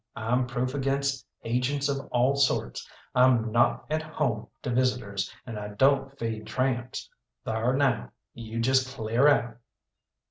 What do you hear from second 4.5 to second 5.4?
to visitors,